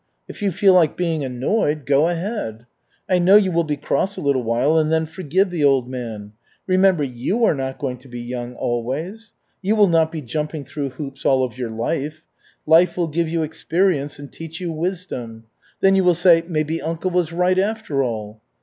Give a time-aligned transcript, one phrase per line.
[0.27, 2.65] If you feel like being annoyed, go ahead.
[3.07, 6.31] I know you will be cross a little while and then forgive the old man.
[6.65, 9.31] Remember, you are not going to be young always.
[9.61, 12.23] You will not be jumping through hoops all of your life.
[12.65, 15.43] Life will give you experience and teach you wisdom.
[15.81, 18.41] Then you will say, 'Maybe uncle was right after all.'